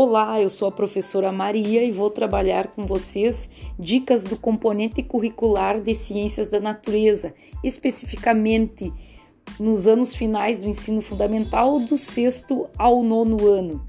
Olá, 0.00 0.40
eu 0.40 0.48
sou 0.48 0.68
a 0.68 0.70
professora 0.70 1.32
Maria 1.32 1.82
e 1.82 1.90
vou 1.90 2.08
trabalhar 2.08 2.68
com 2.68 2.86
vocês 2.86 3.50
dicas 3.76 4.22
do 4.22 4.36
componente 4.36 5.02
curricular 5.02 5.80
de 5.80 5.92
Ciências 5.92 6.46
da 6.46 6.60
Natureza, 6.60 7.34
especificamente 7.64 8.92
nos 9.58 9.88
anos 9.88 10.14
finais 10.14 10.60
do 10.60 10.68
ensino 10.68 11.02
fundamental, 11.02 11.80
do 11.80 11.98
sexto 11.98 12.68
ao 12.78 13.02
nono 13.02 13.44
ano. 13.44 13.87